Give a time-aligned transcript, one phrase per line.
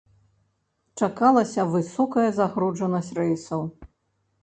[1.01, 3.61] Чакалася высокая загружанасць рэйсаў.